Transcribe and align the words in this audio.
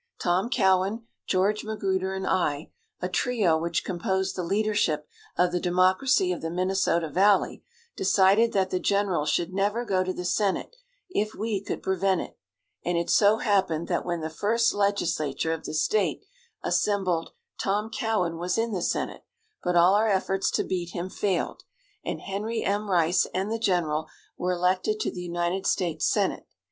Tom 0.19 0.49
Cowan, 0.49 1.05
George 1.27 1.63
Magruder 1.63 2.15
and 2.15 2.25
I, 2.25 2.71
a 3.01 3.07
trio 3.07 3.55
which 3.55 3.85
composed 3.85 4.35
the 4.35 4.41
leadership 4.41 5.07
of 5.37 5.51
the 5.51 5.59
Democracy 5.59 6.31
of 6.31 6.41
the 6.41 6.49
Minnesota 6.49 7.07
valley, 7.07 7.63
decided 7.95 8.51
that 8.51 8.71
the 8.71 8.79
general 8.79 9.27
should 9.27 9.53
never 9.53 9.85
go 9.85 10.03
to 10.03 10.11
the 10.11 10.25
senate 10.25 10.75
if 11.11 11.35
we 11.35 11.61
could 11.61 11.83
prevent 11.83 12.19
it, 12.19 12.35
and 12.83 12.97
it 12.97 13.11
so 13.11 13.37
happened 13.37 13.87
that 13.89 14.03
when 14.03 14.21
the 14.21 14.31
first 14.31 14.73
legislature 14.73 15.53
of 15.53 15.65
the 15.65 15.73
state 15.75 16.25
assembled 16.63 17.33
Tom 17.61 17.91
Cowan 17.91 18.37
was 18.39 18.57
in 18.57 18.71
the 18.71 18.81
senate, 18.81 19.23
but 19.63 19.75
all 19.75 19.93
our 19.93 20.07
efforts 20.09 20.49
to 20.49 20.63
beat 20.63 20.95
him 20.95 21.11
failed, 21.11 21.61
and 22.03 22.21
Henry 22.21 22.63
M. 22.63 22.89
Rice 22.89 23.27
and 23.35 23.51
the 23.51 23.59
general 23.59 24.07
were 24.35 24.51
elected 24.53 24.99
to 25.01 25.11
the 25.11 25.21
United 25.21 25.67
States 25.67 26.07
Senate. 26.09 26.47